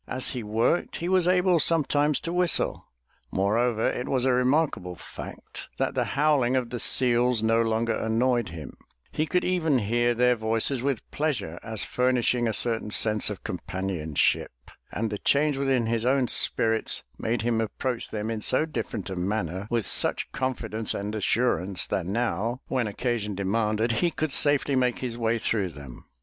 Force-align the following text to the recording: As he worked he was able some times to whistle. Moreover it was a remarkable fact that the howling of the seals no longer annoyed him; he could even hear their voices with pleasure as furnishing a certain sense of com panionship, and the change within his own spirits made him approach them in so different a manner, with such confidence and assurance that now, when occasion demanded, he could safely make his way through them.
As 0.07 0.29
he 0.29 0.41
worked 0.41 0.95
he 0.95 1.07
was 1.07 1.27
able 1.27 1.59
some 1.59 1.83
times 1.83 2.19
to 2.21 2.33
whistle. 2.33 2.87
Moreover 3.31 3.85
it 3.87 4.09
was 4.09 4.25
a 4.25 4.33
remarkable 4.33 4.95
fact 4.95 5.67
that 5.77 5.93
the 5.93 6.03
howling 6.17 6.55
of 6.55 6.71
the 6.71 6.79
seals 6.79 7.43
no 7.43 7.61
longer 7.61 7.93
annoyed 7.93 8.49
him; 8.49 8.77
he 9.11 9.27
could 9.27 9.43
even 9.45 9.77
hear 9.77 10.15
their 10.15 10.35
voices 10.35 10.81
with 10.81 11.07
pleasure 11.11 11.59
as 11.61 11.83
furnishing 11.83 12.47
a 12.47 12.51
certain 12.51 12.89
sense 12.89 13.29
of 13.29 13.43
com 13.43 13.59
panionship, 13.69 14.47
and 14.91 15.11
the 15.11 15.19
change 15.19 15.55
within 15.57 15.85
his 15.85 16.03
own 16.03 16.27
spirits 16.27 17.03
made 17.19 17.43
him 17.43 17.61
approach 17.61 18.09
them 18.09 18.31
in 18.31 18.41
so 18.41 18.65
different 18.65 19.07
a 19.11 19.15
manner, 19.15 19.67
with 19.69 19.85
such 19.85 20.31
confidence 20.31 20.95
and 20.95 21.13
assurance 21.13 21.85
that 21.85 22.07
now, 22.07 22.59
when 22.67 22.87
occasion 22.87 23.35
demanded, 23.35 23.91
he 23.91 24.09
could 24.09 24.33
safely 24.33 24.75
make 24.75 24.97
his 24.97 25.15
way 25.15 25.37
through 25.37 25.69
them. 25.69 26.05